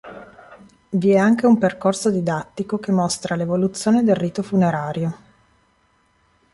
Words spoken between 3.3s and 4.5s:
l'evoluzione del rito